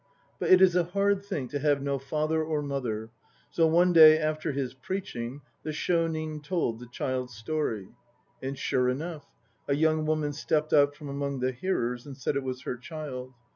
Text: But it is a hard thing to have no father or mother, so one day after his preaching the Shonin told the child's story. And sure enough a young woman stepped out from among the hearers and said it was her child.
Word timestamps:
But 0.39 0.49
it 0.49 0.63
is 0.63 0.75
a 0.75 0.85
hard 0.85 1.23
thing 1.23 1.47
to 1.49 1.59
have 1.59 1.79
no 1.79 1.99
father 1.99 2.43
or 2.43 2.63
mother, 2.63 3.11
so 3.51 3.67
one 3.67 3.93
day 3.93 4.17
after 4.17 4.51
his 4.51 4.73
preaching 4.73 5.41
the 5.61 5.69
Shonin 5.71 6.41
told 6.41 6.79
the 6.79 6.87
child's 6.87 7.35
story. 7.35 7.87
And 8.41 8.57
sure 8.57 8.89
enough 8.89 9.27
a 9.67 9.75
young 9.75 10.07
woman 10.07 10.33
stepped 10.33 10.73
out 10.73 10.95
from 10.95 11.07
among 11.07 11.39
the 11.39 11.51
hearers 11.51 12.07
and 12.07 12.17
said 12.17 12.35
it 12.35 12.41
was 12.41 12.63
her 12.63 12.77
child. 12.77 13.35